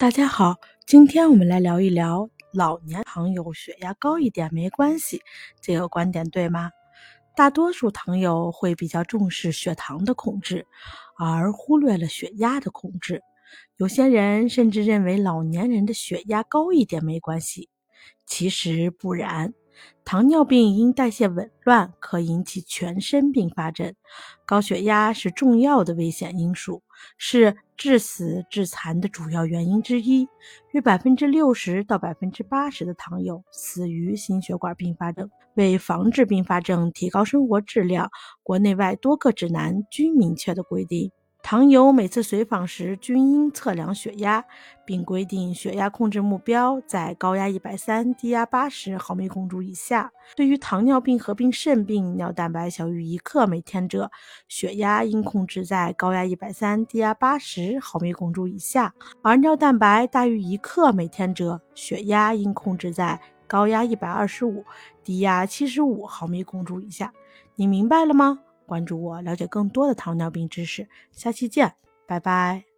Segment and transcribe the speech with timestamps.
[0.00, 0.56] 大家好，
[0.86, 5.20] 今天我们来聊一聊老年糖友血压高一点没关系，
[5.60, 6.70] 这个观点对吗？
[7.36, 10.66] 大多数糖友会比较重视血糖的控制，
[11.18, 13.20] 而忽略了血压的控制。
[13.76, 17.68] 有些人甚至认为老年人的血压高一点没关系，
[18.24, 19.52] 其实不然。
[20.04, 23.94] 糖尿病因代谢紊乱可引起全身并发症，
[24.46, 26.82] 高血压是重要的危险因素，
[27.16, 30.28] 是致死致残的主要原因之一。
[30.72, 35.30] 约百分之六十到百分之八十的糖友死于心血管并发症。
[35.54, 38.08] 为防治并发症、提高生活质量，
[38.42, 41.10] 国内外多个指南均明确的规定。
[41.42, 44.44] 糖友每次随访时均应测量血压，
[44.84, 50.12] 并规定血压控制目标在高压一百三、低压八十毫米汞柱以下。
[50.36, 54.12] 对于糖尿病合并肾病、尿蛋白小于一克每天者，
[54.46, 64.64] 血压应控制在高压一百三、低压八十毫米汞柱以下；而尿蛋白大于一克每天者，血压应控制在高压一百二十五、
[65.02, 67.12] 低压七十五毫米汞柱以下。
[67.56, 68.38] 你明白了吗？
[68.70, 70.86] 关注我，了解更多的糖尿病知识。
[71.10, 71.74] 下期见，
[72.06, 72.69] 拜拜。